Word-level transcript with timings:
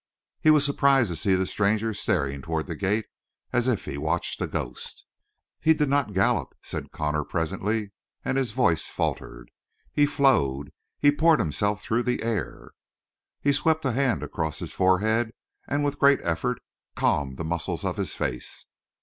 He 0.41 0.49
was 0.49 0.65
surprised 0.65 1.11
to 1.11 1.15
see 1.15 1.35
the 1.35 1.45
stranger 1.45 1.93
staring 1.93 2.41
toward 2.41 2.65
the 2.65 2.75
gate 2.75 3.05
as 3.53 3.67
if 3.67 3.85
he 3.85 3.99
watched 3.99 4.41
a 4.41 4.47
ghost. 4.47 5.05
"He 5.59 5.75
did 5.75 5.89
not 5.89 6.13
gallop," 6.15 6.55
said 6.63 6.91
Connor 6.91 7.23
presently, 7.23 7.91
and 8.25 8.35
his 8.35 8.51
voice 8.51 8.85
faltered. 8.87 9.51
"He 9.93 10.07
flowed. 10.07 10.71
He 10.97 11.11
poured 11.11 11.37
himself 11.37 11.83
through 11.83 12.01
the 12.01 12.23
air." 12.23 12.71
He 13.41 13.53
swept 13.53 13.85
a 13.85 13.91
hand 13.91 14.23
across 14.23 14.57
his 14.57 14.73
forehead 14.73 15.33
and 15.67 15.85
with 15.85 15.99
great 15.99 16.19
effort 16.23 16.59
calmed 16.95 17.37
the 17.37 17.45
muscles 17.45 17.85
of 17.85 17.97
his 17.97 18.15
face. 18.15 18.65